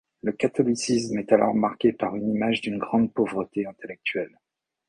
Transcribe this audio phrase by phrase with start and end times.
[0.23, 4.35] Le catholicisme est alors marqué par une image d'une grande pauvreté intellectuelle.